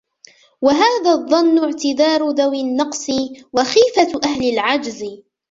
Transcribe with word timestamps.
وَهَذَا 0.61 1.11
الظَّنُّ 1.11 1.59
اعْتِذَارُ 1.63 2.29
ذَوِي 2.31 2.61
النَّقْصِ 2.61 3.09
وَخِيفَةُ 3.53 4.19
أَهْلِ 4.25 4.49
الْعَجْزِ 4.53 5.05